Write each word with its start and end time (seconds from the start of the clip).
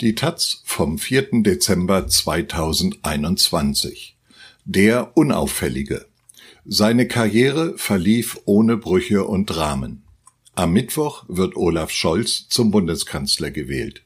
Die 0.00 0.14
taz 0.14 0.62
vom 0.64 0.98
4. 0.98 1.42
Dezember 1.42 2.08
2021 2.08 4.16
Der 4.64 5.14
Unauffällige 5.14 6.06
Seine 6.64 7.06
Karriere 7.06 7.76
verlief 7.76 8.40
ohne 8.46 8.78
Brüche 8.78 9.26
und 9.26 9.44
Dramen. 9.44 10.04
Am 10.54 10.72
Mittwoch 10.72 11.26
wird 11.28 11.54
Olaf 11.54 11.90
Scholz 11.90 12.48
zum 12.48 12.70
Bundeskanzler 12.70 13.50
gewählt. 13.50 14.02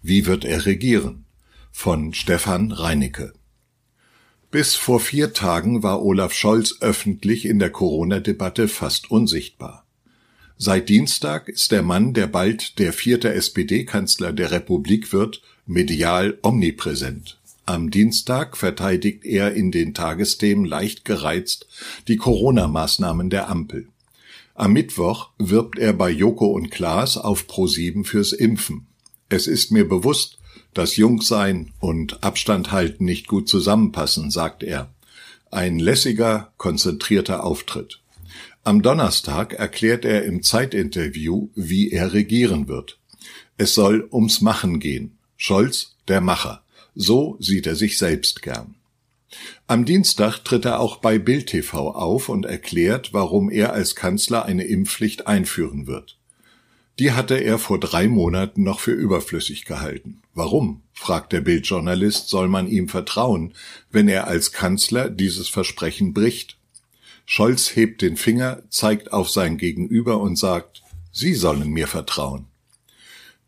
Wie 0.00 0.24
wird 0.24 0.46
er 0.46 0.64
regieren? 0.64 1.26
Von 1.70 2.14
Stefan 2.14 2.72
Reinicke 2.72 3.34
Bis 4.50 4.74
vor 4.74 5.00
vier 5.00 5.34
Tagen 5.34 5.82
war 5.82 6.02
Olaf 6.02 6.32
Scholz 6.32 6.76
öffentlich 6.80 7.44
in 7.44 7.58
der 7.58 7.68
Corona-Debatte 7.68 8.68
fast 8.68 9.10
unsichtbar. 9.10 9.85
Seit 10.58 10.88
Dienstag 10.88 11.48
ist 11.48 11.70
der 11.70 11.82
Mann, 11.82 12.14
der 12.14 12.26
bald 12.26 12.78
der 12.78 12.94
vierte 12.94 13.32
SPD-Kanzler 13.34 14.32
der 14.32 14.50
Republik 14.50 15.12
wird, 15.12 15.42
medial 15.66 16.38
omnipräsent. 16.42 17.38
Am 17.66 17.90
Dienstag 17.90 18.56
verteidigt 18.56 19.26
er 19.26 19.52
in 19.52 19.70
den 19.70 19.92
Tagesthemen 19.92 20.64
leicht 20.64 21.04
gereizt 21.04 21.66
die 22.08 22.16
Corona-Maßnahmen 22.16 23.28
der 23.28 23.50
Ampel. 23.50 23.88
Am 24.54 24.72
Mittwoch 24.72 25.28
wirbt 25.36 25.78
er 25.78 25.92
bei 25.92 26.08
Joko 26.08 26.46
und 26.46 26.70
Klaas 26.70 27.18
auf 27.18 27.44
Pro7 27.46 28.04
fürs 28.04 28.32
Impfen. 28.32 28.86
Es 29.28 29.46
ist 29.46 29.72
mir 29.72 29.86
bewusst, 29.86 30.38
dass 30.72 30.96
Jungsein 30.96 31.72
und 31.80 32.22
Abstand 32.22 32.72
halten 32.72 33.04
nicht 33.04 33.26
gut 33.26 33.48
zusammenpassen, 33.48 34.30
sagt 34.30 34.62
er. 34.62 34.90
Ein 35.50 35.78
lässiger, 35.78 36.52
konzentrierter 36.56 37.44
Auftritt. 37.44 38.00
Am 38.66 38.82
Donnerstag 38.82 39.52
erklärt 39.52 40.04
er 40.04 40.24
im 40.24 40.42
Zeitinterview, 40.42 41.50
wie 41.54 41.92
er 41.92 42.12
regieren 42.12 42.66
wird. 42.66 42.98
Es 43.56 43.76
soll 43.76 44.08
ums 44.10 44.40
Machen 44.40 44.80
gehen. 44.80 45.18
Scholz, 45.36 45.94
der 46.08 46.20
Macher. 46.20 46.64
So 46.92 47.36
sieht 47.38 47.68
er 47.68 47.76
sich 47.76 47.96
selbst 47.96 48.42
gern. 48.42 48.74
Am 49.68 49.84
Dienstag 49.84 50.40
tritt 50.40 50.64
er 50.64 50.80
auch 50.80 50.96
bei 50.96 51.20
Bild 51.20 51.46
TV 51.46 51.92
auf 51.94 52.28
und 52.28 52.44
erklärt, 52.44 53.12
warum 53.12 53.52
er 53.52 53.72
als 53.72 53.94
Kanzler 53.94 54.46
eine 54.46 54.64
Impfpflicht 54.64 55.28
einführen 55.28 55.86
wird. 55.86 56.18
Die 56.98 57.12
hatte 57.12 57.36
er 57.36 57.60
vor 57.60 57.78
drei 57.78 58.08
Monaten 58.08 58.64
noch 58.64 58.80
für 58.80 58.90
überflüssig 58.90 59.64
gehalten. 59.64 60.22
Warum, 60.34 60.82
fragt 60.92 61.32
der 61.32 61.40
Bildjournalist, 61.40 62.28
soll 62.28 62.48
man 62.48 62.66
ihm 62.66 62.88
vertrauen, 62.88 63.54
wenn 63.92 64.08
er 64.08 64.26
als 64.26 64.50
Kanzler 64.50 65.08
dieses 65.08 65.48
Versprechen 65.48 66.12
bricht? 66.12 66.55
Scholz 67.26 67.74
hebt 67.74 68.02
den 68.02 68.16
Finger, 68.16 68.62
zeigt 68.70 69.12
auf 69.12 69.28
sein 69.28 69.58
Gegenüber 69.58 70.20
und 70.20 70.36
sagt, 70.36 70.82
Sie 71.12 71.34
sollen 71.34 71.70
mir 71.70 71.88
vertrauen. 71.88 72.46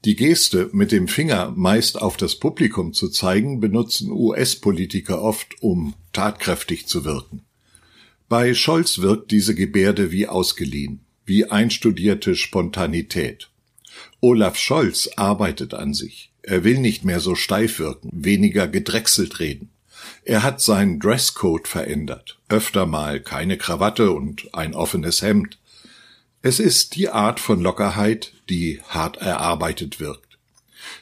Die 0.05 0.17
Geste, 0.17 0.69
mit 0.73 0.91
dem 0.91 1.07
Finger 1.09 1.53
meist 1.57 2.01
auf 2.01 2.17
das 2.17 2.37
Publikum 2.37 2.93
zu 2.93 3.09
zeigen, 3.09 3.61
benutzen 3.61 4.11
US-Politiker 4.11 5.23
oft, 5.23 5.63
um 5.63 5.95
tatkräftig 6.13 6.87
zu 6.87 7.05
wirken. 7.05 7.43
Bei 8.29 8.53
Scholz 8.55 8.99
wirkt 8.99 9.31
diese 9.31 9.55
Gebärde 9.55 10.11
wie 10.11 10.27
ausgeliehen, 10.27 11.01
wie 11.25 11.47
einstudierte 11.47 12.35
Spontanität. 12.35 13.49
Olaf 14.21 14.57
Scholz 14.57 15.09
arbeitet 15.17 15.75
an 15.75 15.95
sich. 15.95 16.31
Er 16.43 16.65
will 16.65 16.79
nicht 16.79 17.05
mehr 17.05 17.21
so 17.21 17.35
steif 17.35 17.79
wirken, 17.79 18.11
weniger 18.13 18.67
gedrechselt 18.67 19.41
reden. 19.41 19.71
Er 20.25 20.43
hat 20.43 20.61
seinen 20.61 21.01
Dresscode 21.01 21.69
verändert. 21.69 22.39
Öfter 22.49 22.87
mal 22.87 23.21
keine 23.21 23.57
Krawatte 23.57 24.13
und 24.13 24.55
ein 24.55 24.75
offenes 24.75 25.23
Hemd. 25.23 25.59
Es 26.43 26.61
ist 26.61 26.95
die 26.95 27.09
Art 27.09 27.41
von 27.41 27.61
Lockerheit, 27.61 28.33
die 28.49 28.81
hart 28.89 29.17
erarbeitet 29.19 30.01
wirkt. 30.01 30.39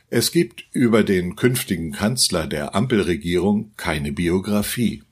Es 0.09 0.33
gibt 0.33 0.65
über 0.73 1.03
den 1.03 1.37
künftigen 1.37 1.93
Kanzler 1.93 2.47
der 2.47 2.75
Ampelregierung 2.75 3.73
keine 3.77 4.13
Biografie. 4.13 5.03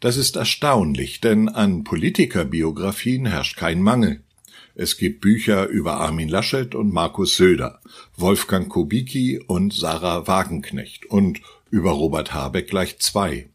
Das 0.00 0.16
ist 0.16 0.36
erstaunlich, 0.36 1.20
denn 1.20 1.48
an 1.48 1.82
Politikerbiografien 1.82 3.26
herrscht 3.26 3.56
kein 3.56 3.80
Mangel. 3.82 4.20
Es 4.74 4.98
gibt 4.98 5.22
Bücher 5.22 5.66
über 5.68 5.94
Armin 5.94 6.28
Laschet 6.28 6.74
und 6.74 6.92
Markus 6.92 7.36
Söder, 7.36 7.80
Wolfgang 8.14 8.68
Kubicki 8.68 9.38
und 9.38 9.72
Sarah 9.72 10.26
Wagenknecht 10.26 11.06
und 11.06 11.40
über 11.70 11.90
Robert 11.90 12.32
Habeck 12.32 12.68
gleich 12.68 12.98
zwei. 12.98 13.50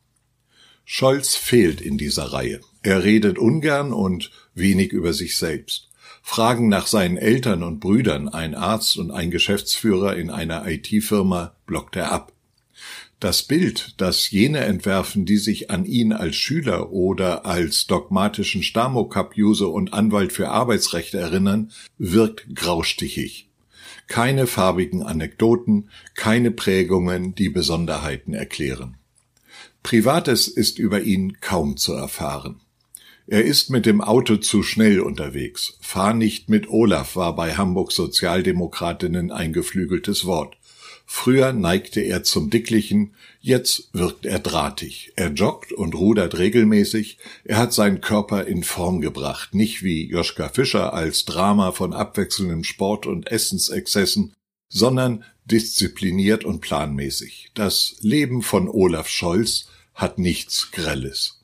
Scholz 0.85 1.35
fehlt 1.35 1.81
in 1.81 1.97
dieser 1.97 2.33
Reihe. 2.33 2.59
Er 2.83 3.03
redet 3.03 3.37
ungern 3.37 3.93
und 3.93 4.31
wenig 4.53 4.91
über 4.91 5.13
sich 5.13 5.37
selbst. 5.37 5.89
Fragen 6.21 6.67
nach 6.67 6.87
seinen 6.87 7.17
Eltern 7.17 7.63
und 7.63 7.79
Brüdern, 7.79 8.27
ein 8.27 8.55
Arzt 8.55 8.97
und 8.97 9.11
ein 9.11 9.31
Geschäftsführer 9.31 10.15
in 10.15 10.29
einer 10.29 10.67
IT-Firma, 10.67 11.55
blockt 11.65 11.95
er 11.95 12.11
ab. 12.11 12.33
Das 13.19 13.43
Bild, 13.43 13.93
das 13.97 14.31
jene 14.31 14.59
entwerfen, 14.59 15.25
die 15.25 15.37
sich 15.37 15.69
an 15.69 15.85
ihn 15.85 16.11
als 16.11 16.35
Schüler 16.35 16.91
oder 16.91 17.45
als 17.45 17.85
dogmatischen 17.85 18.63
Stamokap-User 18.63 19.69
und 19.69 19.93
Anwalt 19.93 20.33
für 20.33 20.49
Arbeitsrecht 20.49 21.13
erinnern, 21.13 21.71
wirkt 21.97 22.55
graustichig 22.55 23.50
keine 24.07 24.47
farbigen 24.47 25.03
Anekdoten, 25.03 25.89
keine 26.15 26.51
Prägungen, 26.51 27.35
die 27.35 27.49
Besonderheiten 27.49 28.33
erklären. 28.33 28.97
Privates 29.83 30.47
ist 30.47 30.79
über 30.79 31.01
ihn 31.01 31.39
kaum 31.41 31.77
zu 31.77 31.93
erfahren. 31.93 32.61
Er 33.27 33.43
ist 33.43 33.69
mit 33.69 33.85
dem 33.85 34.01
Auto 34.01 34.35
zu 34.37 34.61
schnell 34.61 34.99
unterwegs. 34.99 35.77
Fahr 35.79 36.13
nicht 36.13 36.49
mit 36.49 36.69
Olaf 36.69 37.15
war 37.15 37.35
bei 37.35 37.55
Hamburg 37.55 37.91
Sozialdemokratinnen 37.91 39.31
ein 39.31 39.53
geflügeltes 39.53 40.25
Wort. 40.25 40.57
Früher 41.13 41.51
neigte 41.51 41.99
er 41.99 42.23
zum 42.23 42.49
Dicklichen, 42.49 43.13
jetzt 43.41 43.89
wirkt 43.91 44.25
er 44.25 44.39
drahtig. 44.39 45.11
Er 45.17 45.27
joggt 45.33 45.73
und 45.73 45.93
rudert 45.93 46.37
regelmäßig, 46.37 47.17
er 47.43 47.57
hat 47.57 47.73
seinen 47.73 47.99
Körper 47.99 48.47
in 48.47 48.63
Form 48.63 49.01
gebracht, 49.01 49.53
nicht 49.53 49.83
wie 49.83 50.09
Joschka 50.09 50.47
Fischer 50.47 50.93
als 50.93 51.25
Drama 51.25 51.73
von 51.73 51.93
abwechselndem 51.93 52.63
Sport 52.63 53.07
und 53.07 53.29
Essensexzessen, 53.29 54.33
sondern 54.69 55.25
diszipliniert 55.43 56.45
und 56.45 56.61
planmäßig. 56.61 57.51
Das 57.55 57.97
Leben 57.99 58.41
von 58.41 58.69
Olaf 58.69 59.09
Scholz 59.09 59.67
hat 59.93 60.17
nichts 60.17 60.71
Grelles. 60.71 61.40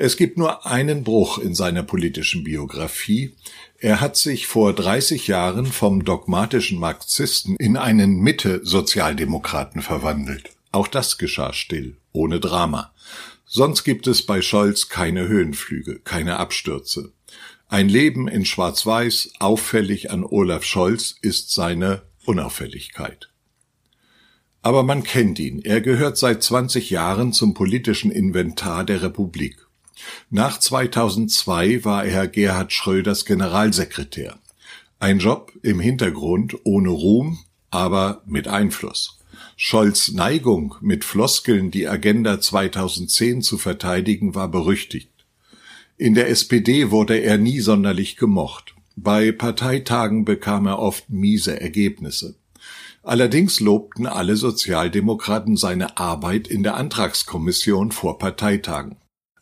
Es 0.00 0.16
gibt 0.16 0.38
nur 0.38 0.64
einen 0.64 1.02
Bruch 1.02 1.38
in 1.38 1.56
seiner 1.56 1.82
politischen 1.82 2.44
Biografie. 2.44 3.34
Er 3.80 4.00
hat 4.00 4.16
sich 4.16 4.46
vor 4.46 4.72
30 4.72 5.26
Jahren 5.26 5.66
vom 5.66 6.04
dogmatischen 6.04 6.78
Marxisten 6.78 7.56
in 7.56 7.76
einen 7.76 8.20
Mitte-Sozialdemokraten 8.20 9.82
verwandelt. 9.82 10.50
Auch 10.70 10.86
das 10.86 11.18
geschah 11.18 11.52
still, 11.52 11.96
ohne 12.12 12.38
Drama. 12.38 12.94
Sonst 13.44 13.82
gibt 13.82 14.06
es 14.06 14.24
bei 14.24 14.40
Scholz 14.40 14.88
keine 14.88 15.26
Höhenflüge, 15.26 15.98
keine 15.98 16.36
Abstürze. 16.36 17.10
Ein 17.66 17.88
Leben 17.88 18.28
in 18.28 18.44
Schwarz-Weiß, 18.44 19.32
auffällig 19.40 20.12
an 20.12 20.22
Olaf 20.22 20.62
Scholz, 20.62 21.16
ist 21.22 21.50
seine 21.50 22.02
Unauffälligkeit. 22.24 23.30
Aber 24.62 24.84
man 24.84 25.02
kennt 25.02 25.40
ihn. 25.40 25.60
Er 25.62 25.80
gehört 25.80 26.18
seit 26.18 26.44
20 26.44 26.88
Jahren 26.90 27.32
zum 27.32 27.52
politischen 27.52 28.12
Inventar 28.12 28.84
der 28.84 29.02
Republik. 29.02 29.67
Nach 30.30 30.58
2002 30.58 31.84
war 31.84 32.04
er 32.04 32.28
Gerhard 32.28 32.72
Schröders 32.72 33.24
Generalsekretär. 33.24 34.38
Ein 35.00 35.18
Job 35.18 35.52
im 35.62 35.80
Hintergrund 35.80 36.56
ohne 36.64 36.90
Ruhm, 36.90 37.38
aber 37.70 38.22
mit 38.26 38.48
Einfluss. 38.48 39.18
Scholz 39.56 40.12
Neigung, 40.12 40.76
mit 40.80 41.04
Floskeln 41.04 41.70
die 41.70 41.88
Agenda 41.88 42.40
2010 42.40 43.42
zu 43.42 43.58
verteidigen, 43.58 44.34
war 44.34 44.48
berüchtigt. 44.48 45.10
In 45.96 46.14
der 46.14 46.28
SPD 46.28 46.90
wurde 46.90 47.16
er 47.16 47.38
nie 47.38 47.60
sonderlich 47.60 48.16
gemocht. 48.16 48.74
Bei 48.94 49.32
Parteitagen 49.32 50.24
bekam 50.24 50.66
er 50.66 50.78
oft 50.78 51.10
miese 51.10 51.60
Ergebnisse. 51.60 52.36
Allerdings 53.02 53.60
lobten 53.60 54.06
alle 54.06 54.36
Sozialdemokraten 54.36 55.56
seine 55.56 55.96
Arbeit 55.98 56.46
in 56.46 56.62
der 56.62 56.76
Antragskommission 56.76 57.90
vor 57.90 58.18
Parteitagen. 58.18 58.96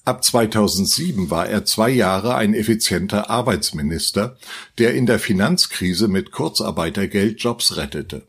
Ab 0.07 0.23
2007 0.23 1.31
war 1.31 1.49
er 1.49 1.65
zwei 1.65 1.91
Jahre 1.91 2.37
ein 2.37 2.55
effizienter 2.55 3.29
Arbeitsminister, 3.29 4.39
der 4.79 4.95
in 4.95 5.05
der 5.05 5.19
Finanzkrise 5.19 6.07
mit 6.07 6.31
Kurzarbeitergeld 6.31 7.43
Jobs 7.43 7.77
rettete. 7.77 8.23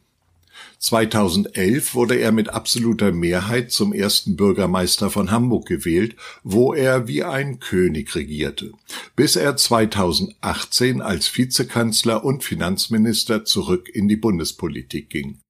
2011 0.80 1.94
wurde 1.94 2.16
er 2.16 2.32
mit 2.32 2.50
absoluter 2.50 3.12
Mehrheit 3.12 3.72
zum 3.72 3.94
ersten 3.94 4.36
Bürgermeister 4.36 5.12
von 5.12 5.30
Hamburg 5.30 5.68
gewählt, 5.68 6.16
wo 6.42 6.74
er 6.74 7.08
wie 7.08 7.24
ein 7.24 7.60
König 7.60 8.16
regierte, 8.16 8.72
bis 9.16 9.36
er 9.36 9.56
2018 9.56 11.04
als 11.04 11.38
Vizekanzler 11.38 12.26
und 12.26 12.44
Finanzminister 12.44 13.46
zurück 13.46 13.88
in 13.88 14.08
die 14.08 14.18
Bundespolitik 14.18 15.12
ging. 15.12 15.42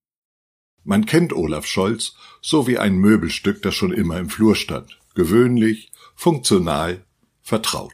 Man 0.84 1.06
kennt 1.06 1.32
Olaf 1.32 1.66
Scholz 1.66 2.16
so 2.42 2.68
wie 2.68 2.80
ein 2.80 2.98
Möbelstück, 2.98 3.62
das 3.62 3.76
schon 3.76 3.94
immer 3.94 4.20
im 4.20 4.30
Flur 4.30 4.58
stand. 4.58 5.00
Gewöhnlich, 5.16 5.92
funktional, 6.18 7.06
vertraut. 7.42 7.94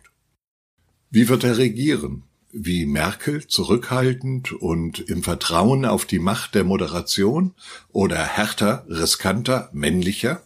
Wie 1.11 1.29
wird 1.29 1.43
er 1.43 1.59
regieren? 1.59 2.23
wie 2.53 2.85
Merkel 2.85 3.47
zurückhaltend 3.47 4.53
und 4.53 4.99
im 4.99 5.23
Vertrauen 5.23 5.85
auf 5.85 6.05
die 6.05 6.19
Macht 6.19 6.53
der 6.53 6.63
Moderation 6.63 7.55
oder 7.91 8.23
härter, 8.23 8.85
riskanter, 8.87 9.69
männlicher? 9.73 10.43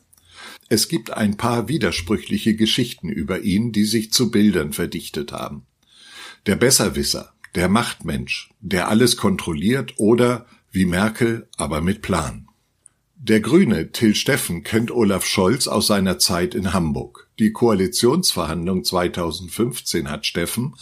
Es 0.70 0.88
gibt 0.88 1.12
ein 1.12 1.36
paar 1.36 1.68
widersprüchliche 1.68 2.56
Geschichten 2.56 3.10
über 3.10 3.42
ihn, 3.42 3.74
die 3.74 3.84
sich 3.84 4.14
zu 4.14 4.32
Bildern 4.32 4.72
verdichtet 4.72 5.34
haben. 5.34 5.66
Der 6.46 6.56
Besserwisser, 6.56 7.34
der 7.56 7.68
Machtmensch, 7.68 8.50
der 8.62 8.88
alles 8.88 9.18
kontrolliert 9.18 9.96
oder, 9.98 10.46
wie 10.72 10.86
Merkel, 10.86 11.48
aber 11.58 11.82
mit 11.82 12.02
Plan. 12.02 12.48
Der 13.16 13.42
Grüne 13.42 13.92
Till 13.92 14.16
Steffen 14.16 14.64
kennt 14.64 14.92
Olaf 14.92 15.26
Scholz 15.26 15.68
aus 15.68 15.88
seiner 15.88 16.20
Zeit 16.20 16.56
in 16.56 16.74
Hamburg. 16.74 17.27
Die 17.40 17.52
Koalitionsverhandlung 17.52 18.84
2015 18.84 20.10
hat 20.10 20.26
Steffen 20.26 20.76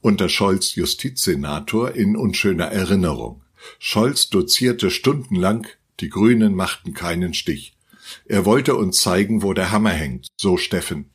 unter 0.00 0.28
Scholz 0.28 0.74
Justizsenator 0.74 1.92
in 1.92 2.16
unschöner 2.16 2.66
Erinnerung. 2.66 3.42
Scholz 3.78 4.28
dozierte 4.28 4.90
stundenlang, 4.90 5.68
die 6.00 6.08
Grünen 6.08 6.56
machten 6.56 6.94
keinen 6.94 7.32
Stich. 7.32 7.76
Er 8.24 8.44
wollte 8.44 8.74
uns 8.74 9.00
zeigen, 9.00 9.44
wo 9.44 9.52
der 9.52 9.70
Hammer 9.70 9.90
hängt, 9.90 10.26
so 10.36 10.56
Steffen. 10.56 11.10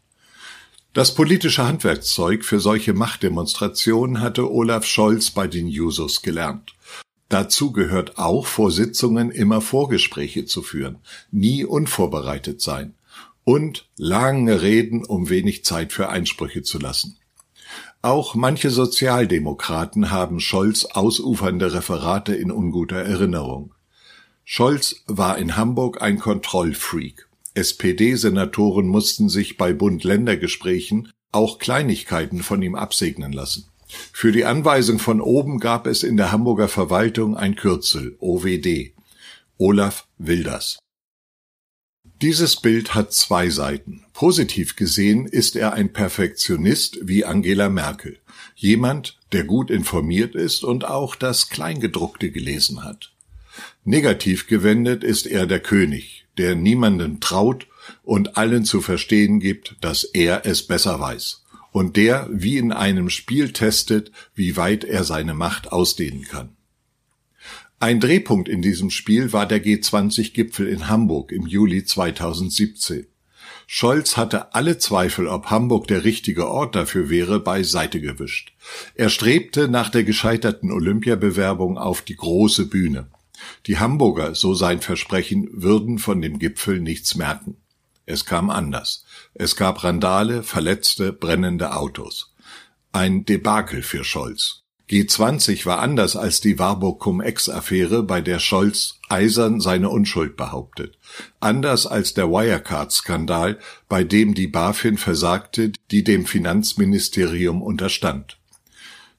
Das 0.94 1.14
politische 1.14 1.68
Handwerkszeug 1.68 2.46
für 2.46 2.62
solche 2.62 2.94
Machtdemonstrationen 2.94 4.22
hatte 4.22 4.50
Olaf 4.50 4.86
Scholz 4.86 5.30
bei 5.32 5.48
den 5.48 5.68
Jusos 5.68 6.22
gelernt. 6.22 6.74
Dazu 7.28 7.74
gehört 7.74 8.18
auch, 8.18 8.46
vor 8.46 8.72
Sitzungen 8.72 9.30
immer 9.30 9.60
Vorgespräche 9.60 10.46
zu 10.46 10.62
führen, 10.62 11.00
nie 11.32 11.66
unvorbereitet 11.66 12.62
sein 12.62 12.94
und 13.46 13.88
lange 13.96 14.62
Reden, 14.62 15.06
um 15.06 15.30
wenig 15.30 15.64
Zeit 15.64 15.94
für 15.94 16.10
Einsprüche 16.10 16.64
zu 16.64 16.80
lassen. 16.80 17.18
Auch 18.02 18.36
manche 18.36 18.70
Sozialdemokraten 18.70 20.12
haben 20.12 20.40
Scholz 20.40 20.86
ausufernde 20.86 21.74
Referate 21.74 22.36
in 22.36 22.52
unguter 22.52 22.98
Erinnerung. 22.98 23.74
Scholz 24.44 25.04
war 25.08 25.38
in 25.38 25.56
Hamburg 25.56 26.02
ein 26.02 26.20
Kontrollfreak. 26.20 27.28
SPD-Senatoren 27.56 28.88
mussten 28.88 29.30
sich 29.30 29.58
bei 29.58 29.74
Bund-Länder-Gesprächen 29.74 31.12
auch 31.32 31.58
Kleinigkeiten 31.58 32.44
von 32.44 32.62
ihm 32.62 32.76
absegnen 32.76 33.32
lassen. 33.32 33.70
Für 33.88 34.32
die 34.32 34.46
Anweisung 34.46 35.00
von 35.00 35.22
oben 35.22 35.60
gab 35.60 35.88
es 35.88 36.04
in 36.04 36.18
der 36.18 36.32
Hamburger 36.32 36.68
Verwaltung 36.68 37.38
ein 37.38 37.56
Kürzel 37.56 38.18
OWD. 38.20 38.94
Olaf 39.58 40.08
Wilders. 40.18 40.80
Dieses 42.26 42.56
Bild 42.56 42.96
hat 42.96 43.14
zwei 43.14 43.52
Seiten. 43.52 44.04
Positiv 44.12 44.76
gesehen 44.76 45.28
ist 45.28 45.56
er 45.56 45.74
ein 45.74 45.94
Perfektionist 45.94 46.98
wie 47.04 47.24
Angela 47.24 47.70
Merkel. 47.70 48.18
Jemand, 48.56 49.20
der 49.32 49.44
gut 49.44 49.70
informiert 49.70 50.34
ist 50.34 50.64
und 50.64 50.86
auch 50.86 51.16
das 51.16 51.50
Kleingedruckte 51.50 52.32
gelesen 52.32 52.84
hat. 52.84 53.14
Negativ 53.84 54.48
gewendet 54.48 55.04
ist 55.04 55.28
er 55.28 55.46
der 55.46 55.60
König, 55.60 56.26
der 56.40 56.56
niemanden 56.56 57.20
traut 57.20 57.68
und 58.02 58.38
allen 58.38 58.66
zu 58.66 58.82
verstehen 58.82 59.40
gibt, 59.40 59.76
dass 59.82 60.04
er 60.04 60.48
es 60.48 60.66
besser 60.66 61.00
weiß 61.00 61.44
und 61.72 61.96
der 61.96 62.28
wie 62.32 62.58
in 62.58 62.72
einem 62.72 63.12
Spiel 63.12 63.54
testet, 63.54 64.12
wie 64.34 64.58
weit 64.58 64.84
er 64.84 65.04
seine 65.04 65.36
Macht 65.36 65.72
ausdehnen 65.72 66.24
kann. 66.24 66.55
Ein 67.86 68.00
Drehpunkt 68.00 68.50
in 68.50 68.64
diesem 68.64 68.90
Spiel 68.90 69.32
war 69.32 69.46
der 69.46 69.64
G20-Gipfel 69.64 70.68
in 70.68 70.88
Hamburg 70.88 71.32
im 71.32 71.46
Juli 71.46 71.86
2017. 71.86 73.06
Scholz 73.68 74.18
hatte 74.18 74.56
alle 74.56 74.80
Zweifel, 74.80 75.28
ob 75.28 75.52
Hamburg 75.52 75.88
der 75.88 76.04
richtige 76.04 76.50
Ort 76.50 76.76
dafür 76.76 77.12
wäre, 77.12 77.40
beiseite 77.40 78.02
gewischt. 78.02 78.54
Er 78.96 79.10
strebte 79.10 79.68
nach 79.68 79.90
der 79.90 80.04
gescheiterten 80.04 80.72
Olympiabewerbung 80.72 81.78
auf 81.78 82.02
die 82.02 82.16
große 82.16 82.66
Bühne. 82.70 83.06
Die 83.68 83.78
Hamburger, 83.78 84.34
so 84.34 84.56
sein 84.56 84.82
Versprechen, 84.82 85.48
würden 85.52 86.00
von 86.00 86.24
dem 86.24 86.40
Gipfel 86.40 86.80
nichts 86.80 87.14
merken. 87.14 87.58
Es 88.08 88.26
kam 88.26 88.50
anders. 88.50 89.06
Es 89.36 89.56
gab 89.56 89.84
Randale, 89.84 90.42
Verletzte, 90.42 91.14
brennende 91.14 91.76
Autos. 91.76 92.34
Ein 92.92 93.26
Debakel 93.26 93.84
für 93.84 94.04
Scholz. 94.04 94.65
G20 94.90 95.66
war 95.66 95.80
anders 95.80 96.16
als 96.16 96.42
die 96.42 96.60
Warburg 96.60 97.00
Cum-Ex-Affäre, 97.00 98.04
bei 98.04 98.22
der 98.22 98.38
Scholz 98.38 99.00
eisern 99.10 99.60
seine 99.60 99.90
Unschuld 99.90 100.38
behauptet. 100.38 101.00
Anders 101.40 101.88
als 101.88 102.14
der 102.14 102.30
Wirecard-Skandal, 102.30 103.58
bei 103.90 104.04
dem 104.04 104.36
die 104.36 104.48
BaFin 104.48 104.98
versagte, 104.98 105.72
die 105.90 106.04
dem 106.04 106.28
Finanzministerium 106.28 107.64
unterstand. 107.64 108.38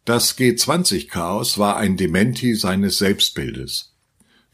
Das 0.05 0.39
G20-Chaos 0.39 1.59
war 1.59 1.77
ein 1.79 1.97
Dementi 1.97 2.55
seines 2.55 2.99
Selbstbildes. 2.99 3.93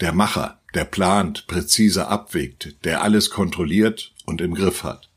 Der 0.01 0.15
Macher, 0.15 0.61
der 0.75 0.87
plant, 0.87 1.47
präzise 1.47 2.09
abwägt, 2.09 2.77
der 2.85 3.03
alles 3.03 3.29
kontrolliert 3.29 4.15
und 4.25 4.41
im 4.41 4.55
Griff 4.55 4.83
hat. 4.83 5.11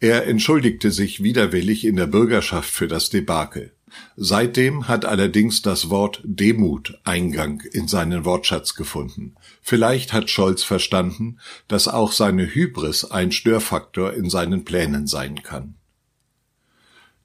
Er 0.00 0.26
entschuldigte 0.26 0.90
sich 0.90 1.22
widerwillig 1.22 1.84
in 1.84 1.96
der 1.96 2.06
Bürgerschaft 2.06 2.70
für 2.70 2.88
das 2.88 3.10
Debakel. 3.10 3.74
Seitdem 4.16 4.88
hat 4.88 5.04
allerdings 5.04 5.62
das 5.62 5.90
Wort 5.90 6.20
Demut 6.24 6.98
Eingang 7.04 7.62
in 7.72 7.86
seinen 7.86 8.24
Wortschatz 8.24 8.74
gefunden. 8.74 9.34
Vielleicht 9.62 10.12
hat 10.12 10.30
Scholz 10.30 10.62
verstanden, 10.62 11.38
dass 11.68 11.88
auch 11.88 12.12
seine 12.12 12.46
Hybris 12.46 13.04
ein 13.04 13.32
Störfaktor 13.32 14.14
in 14.14 14.28
seinen 14.28 14.64
Plänen 14.64 15.06
sein 15.06 15.42
kann. 15.42 15.74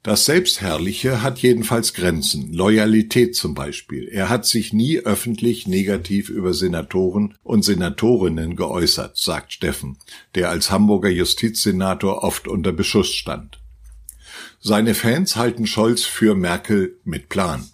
Das 0.04 0.26
Selbstherrliche 0.26 1.22
hat 1.22 1.40
jedenfalls 1.40 1.94
Grenzen, 1.94 2.52
Loyalität 2.52 3.38
zum 3.38 3.54
Beispiel. 3.54 4.10
Er 4.10 4.28
hat 4.28 4.46
sich 4.46 4.74
nie 4.74 5.00
öffentlich 5.00 5.66
negativ 5.66 6.30
über 6.30 6.54
Senatoren 6.54 7.36
und 7.42 7.64
Senatorinnen 7.64 8.58
geäußert, 8.58 9.16
sagt 9.16 9.54
Steffen, 9.54 9.98
der 10.36 10.50
als 10.50 10.70
Hamburger 10.70 11.10
Justizsenator 11.10 12.22
oft 12.22 12.50
unter 12.50 12.74
Beschuss 12.74 13.14
stand. 13.14 13.63
Seine 14.60 14.94
Fans 14.94 15.36
halten 15.36 15.68
Scholz 15.68 16.04
für 16.04 16.36
Merkel 16.36 16.98
mit 17.04 17.30
Plan. 17.30 17.70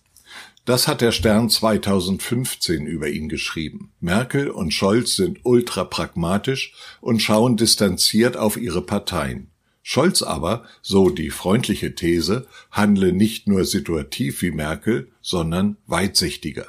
Das 0.66 0.88
hat 0.88 1.02
der 1.02 1.12
Stern 1.12 1.50
2015 1.50 2.86
über 2.86 3.10
ihn 3.10 3.28
geschrieben. 3.28 3.92
Merkel 4.00 4.50
und 4.50 4.72
Scholz 4.72 5.16
sind 5.16 5.40
ultra 5.44 5.84
pragmatisch 5.84 6.74
und 7.02 7.22
schauen 7.22 7.58
distanziert 7.58 8.38
auf 8.38 8.56
ihre 8.56 8.84
Parteien. 8.84 9.50
Scholz 9.82 10.22
aber, 10.22 10.66
so 10.84 11.10
die 11.10 11.32
freundliche 11.32 11.96
These, 11.96 12.46
handle 12.70 13.14
nicht 13.14 13.48
nur 13.48 13.66
situativ 13.66 14.44
wie 14.44 14.52
Merkel, 14.52 15.12
sondern 15.22 15.78
weitsichtiger. 15.88 16.68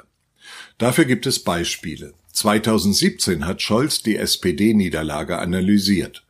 Dafür 0.79 1.05
gibt 1.05 1.27
es 1.27 1.43
Beispiele. 1.43 2.15
2017 2.33 3.45
hat 3.45 3.61
Scholz 3.61 4.01
die 4.01 4.15
SPD-Niederlage 4.15 5.37
analysiert. 5.37 6.23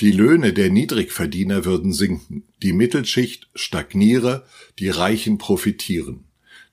Die 0.00 0.10
Löhne 0.10 0.52
der 0.52 0.70
Niedrigverdiener 0.70 1.64
würden 1.64 1.92
sinken, 1.92 2.42
die 2.64 2.72
Mittelschicht 2.72 3.48
stagniere, 3.54 4.44
die 4.80 4.88
Reichen 4.88 5.38
profitieren. 5.38 6.24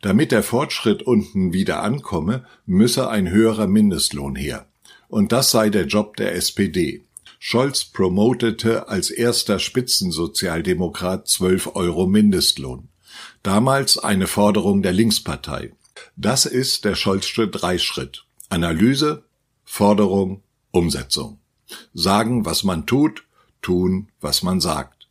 Damit 0.01 0.31
der 0.31 0.41
Fortschritt 0.41 1.03
unten 1.03 1.53
wieder 1.53 1.83
ankomme, 1.83 2.47
müsse 2.65 3.11
ein 3.11 3.29
höherer 3.29 3.67
Mindestlohn 3.67 4.35
her. 4.35 4.65
Und 5.07 5.31
das 5.31 5.51
sei 5.51 5.69
der 5.69 5.85
Job 5.85 6.17
der 6.17 6.33
SPD. 6.33 7.03
Scholz 7.37 7.85
promotete 7.85 8.87
als 8.87 9.11
erster 9.11 9.59
Spitzensozialdemokrat 9.59 11.27
12 11.27 11.75
Euro 11.75 12.07
Mindestlohn. 12.07 12.87
Damals 13.43 13.99
eine 13.99 14.25
Forderung 14.25 14.81
der 14.81 14.93
Linkspartei. 14.93 15.73
Das 16.15 16.47
ist 16.47 16.85
der 16.85 16.95
Scholzsche 16.95 17.47
Dreischritt. 17.47 18.25
Analyse, 18.49 19.25
Forderung, 19.63 20.41
Umsetzung. 20.71 21.40
Sagen, 21.93 22.45
was 22.45 22.63
man 22.63 22.85
tut, 22.85 23.23
tun, 23.61 24.09
was 24.19 24.43
man 24.43 24.59
sagt. 24.61 25.07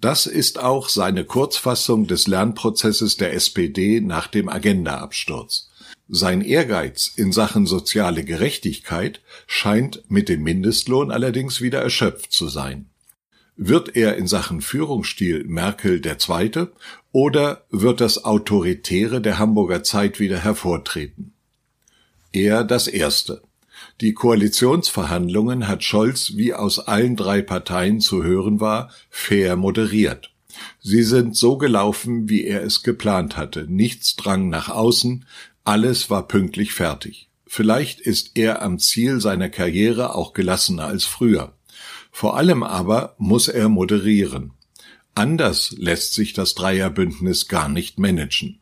Das 0.00 0.26
ist 0.26 0.58
auch 0.58 0.88
seine 0.88 1.24
Kurzfassung 1.24 2.08
des 2.08 2.26
Lernprozesses 2.26 3.16
der 3.16 3.34
SPD 3.34 4.00
nach 4.00 4.26
dem 4.26 4.48
Agenda-Absturz. 4.48 5.70
Sein 6.08 6.42
Ehrgeiz 6.42 7.06
in 7.14 7.30
Sachen 7.30 7.66
soziale 7.66 8.24
Gerechtigkeit 8.24 9.20
scheint 9.46 10.02
mit 10.08 10.28
dem 10.28 10.42
Mindestlohn 10.42 11.10
allerdings 11.12 11.60
wieder 11.60 11.80
erschöpft 11.80 12.32
zu 12.32 12.48
sein. 12.48 12.90
Wird 13.56 13.94
er 13.94 14.16
in 14.16 14.26
Sachen 14.26 14.60
Führungsstil 14.60 15.44
Merkel 15.44 16.00
der 16.00 16.18
Zweite 16.18 16.72
oder 17.12 17.64
wird 17.70 18.00
das 18.00 18.24
Autoritäre 18.24 19.20
der 19.20 19.38
Hamburger 19.38 19.84
Zeit 19.84 20.18
wieder 20.18 20.38
hervortreten? 20.38 21.32
Er 22.32 22.64
das 22.64 22.88
Erste. 22.88 23.42
Die 24.02 24.14
Koalitionsverhandlungen 24.14 25.68
hat 25.68 25.84
Scholz, 25.84 26.32
wie 26.34 26.54
aus 26.54 26.80
allen 26.80 27.14
drei 27.14 27.40
Parteien 27.40 28.00
zu 28.00 28.24
hören 28.24 28.58
war, 28.58 28.90
fair 29.10 29.54
moderiert. 29.54 30.32
Sie 30.80 31.04
sind 31.04 31.36
so 31.36 31.56
gelaufen, 31.56 32.28
wie 32.28 32.44
er 32.44 32.64
es 32.64 32.82
geplant 32.82 33.36
hatte. 33.36 33.64
Nichts 33.68 34.16
drang 34.16 34.48
nach 34.48 34.68
außen, 34.68 35.24
alles 35.62 36.10
war 36.10 36.26
pünktlich 36.26 36.72
fertig. 36.72 37.28
Vielleicht 37.46 38.00
ist 38.00 38.32
er 38.34 38.60
am 38.62 38.80
Ziel 38.80 39.20
seiner 39.20 39.48
Karriere 39.48 40.16
auch 40.16 40.32
gelassener 40.32 40.86
als 40.86 41.04
früher. 41.04 41.52
Vor 42.10 42.36
allem 42.36 42.64
aber 42.64 43.14
muss 43.18 43.46
er 43.46 43.68
moderieren. 43.68 44.50
Anders 45.14 45.76
lässt 45.78 46.14
sich 46.14 46.32
das 46.32 46.56
Dreierbündnis 46.56 47.46
gar 47.46 47.68
nicht 47.68 48.00
managen. 48.00 48.58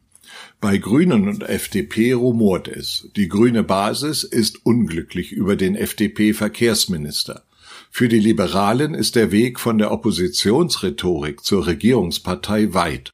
Bei 0.61 0.79
Grünen 0.79 1.29
und 1.29 1.43
FDP 1.43 2.12
rumort 2.12 2.69
es. 2.69 3.09
Die 3.17 3.29
grüne 3.29 3.62
Basis 3.62 4.25
ist 4.25 4.65
unglücklich 4.67 5.33
über 5.33 5.57
den 5.57 5.75
FDP-Verkehrsminister. 5.75 7.45
Für 7.91 8.09
die 8.09 8.19
Liberalen 8.19 8.95
ist 8.95 9.17
der 9.17 9.33
Weg 9.33 9.59
von 9.59 9.79
der 9.79 9.91
Oppositionsrhetorik 9.91 11.43
zur 11.43 11.67
Regierungspartei 11.67 12.75
weit. 12.75 13.11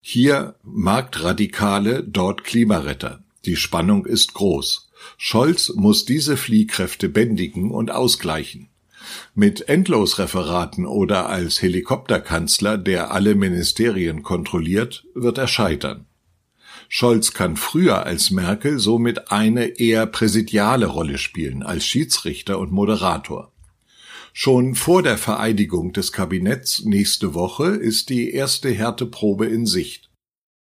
Hier 0.00 0.54
Marktradikale, 0.62 2.04
dort 2.04 2.44
Klimaretter. 2.44 3.24
Die 3.44 3.56
Spannung 3.56 4.06
ist 4.06 4.34
groß. 4.34 4.90
Scholz 5.16 5.72
muss 5.74 6.04
diese 6.04 6.36
Fliehkräfte 6.36 7.08
bändigen 7.08 7.70
und 7.70 7.90
ausgleichen. 7.90 8.68
Mit 9.34 9.68
Endlosreferaten 9.68 10.86
oder 10.86 11.28
als 11.28 11.62
Helikopterkanzler, 11.62 12.76
der 12.78 13.12
alle 13.12 13.34
Ministerien 13.34 14.22
kontrolliert, 14.22 15.04
wird 15.14 15.38
er 15.38 15.48
scheitern. 15.48 16.06
Scholz 16.88 17.32
kann 17.32 17.56
früher 17.56 18.06
als 18.06 18.30
Merkel 18.30 18.78
somit 18.78 19.30
eine 19.30 19.78
eher 19.78 20.06
präsidiale 20.06 20.86
Rolle 20.86 21.18
spielen, 21.18 21.62
als 21.62 21.84
Schiedsrichter 21.84 22.58
und 22.58 22.72
Moderator. 22.72 23.52
Schon 24.32 24.74
vor 24.74 25.02
der 25.02 25.16
Vereidigung 25.16 25.92
des 25.92 26.12
Kabinetts 26.12 26.84
nächste 26.84 27.34
Woche 27.34 27.68
ist 27.68 28.10
die 28.10 28.32
erste 28.32 28.70
Härteprobe 28.70 29.46
in 29.46 29.66
Sicht. 29.66 30.10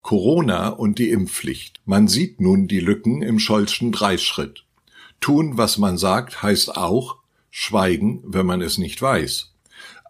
Corona 0.03 0.67
und 0.69 0.99
die 0.99 1.09
Impfpflicht. 1.09 1.81
Man 1.85 2.07
sieht 2.07 2.39
nun 2.39 2.67
die 2.67 2.81
Lücken 2.81 3.21
im 3.21 3.39
Scholzschen 3.39 3.91
Dreischritt. 3.91 4.65
Tun, 5.21 5.57
was 5.57 5.77
man 5.77 5.97
sagt, 5.97 6.43
heißt 6.43 6.75
auch 6.75 7.17
schweigen, 7.49 8.21
wenn 8.25 8.45
man 8.45 8.61
es 8.61 8.77
nicht 8.77 9.01
weiß. 9.01 9.53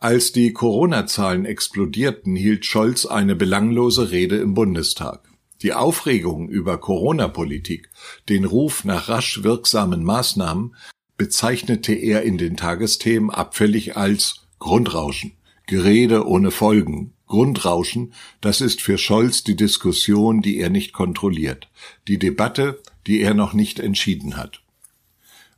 Als 0.01 0.31
die 0.33 0.51
Corona-Zahlen 0.51 1.45
explodierten, 1.45 2.35
hielt 2.35 2.65
Scholz 2.65 3.05
eine 3.05 3.35
belanglose 3.35 4.11
Rede 4.11 4.37
im 4.37 4.53
Bundestag. 4.53 5.32
Die 5.61 5.73
Aufregung 5.73 6.49
über 6.49 6.77
Corona-Politik, 6.77 7.89
den 8.27 8.43
Ruf 8.43 8.83
nach 8.83 9.07
rasch 9.07 9.43
wirksamen 9.43 10.03
Maßnahmen 10.03 10.75
bezeichnete 11.17 11.93
er 11.93 12.23
in 12.23 12.37
den 12.37 12.57
Tagesthemen 12.57 13.29
abfällig 13.29 13.95
als 13.95 14.47
Grundrauschen, 14.59 15.33
Gerede 15.67 16.27
ohne 16.27 16.51
Folgen, 16.51 17.13
Grundrauschen, 17.27 18.13
das 18.41 18.61
ist 18.61 18.81
für 18.81 18.97
Scholz 18.97 19.43
die 19.43 19.55
Diskussion, 19.55 20.41
die 20.41 20.59
er 20.59 20.69
nicht 20.69 20.93
kontrolliert, 20.93 21.69
die 22.07 22.19
Debatte, 22.19 22.81
die 23.07 23.21
er 23.21 23.33
noch 23.33 23.53
nicht 23.53 23.79
entschieden 23.79 24.37
hat. 24.37 24.61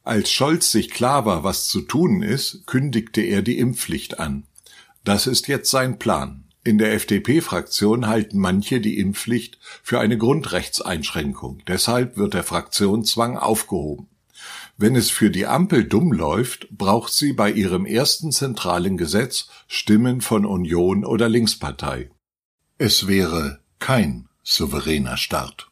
Als 0.03 0.31
Scholz 0.31 0.71
sich 0.71 0.91
klar 0.91 1.25
war, 1.25 1.43
was 1.43 1.67
zu 1.67 1.81
tun 1.81 2.21
ist, 2.21 2.67
kündigte 2.67 3.21
er 3.21 3.41
die 3.41 3.57
Impfpflicht 3.57 4.19
an. 4.19 4.43
Das 5.03 5.27
ist 5.27 5.47
jetzt 5.47 5.69
sein 5.69 5.99
Plan. 5.99 6.44
In 6.65 6.79
der 6.79 6.93
FDP-Fraktion 6.93 8.07
halten 8.07 8.39
manche 8.39 8.81
die 8.81 8.97
Impfpflicht 8.97 9.59
für 9.83 9.99
eine 9.99 10.17
Grundrechtseinschränkung. 10.17 11.61
Deshalb 11.67 12.17
wird 12.17 12.33
der 12.33 12.43
Fraktionszwang 12.43 13.37
aufgehoben. 13.37 14.07
Wenn 14.75 14.95
es 14.95 15.11
für 15.11 15.29
die 15.29 15.45
Ampel 15.45 15.83
dumm 15.83 16.11
läuft, 16.11 16.67
braucht 16.71 17.13
sie 17.13 17.33
bei 17.33 17.51
ihrem 17.51 17.85
ersten 17.85 18.31
zentralen 18.31 18.97
Gesetz 18.97 19.47
Stimmen 19.67 20.21
von 20.21 20.43
Union 20.43 21.05
oder 21.05 21.29
Linkspartei. 21.29 22.09
Es 22.79 23.07
wäre 23.07 23.59
kein 23.77 24.27
souveräner 24.41 25.17
Start. 25.17 25.69